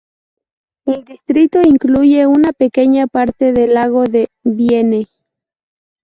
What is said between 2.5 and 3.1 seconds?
pequeña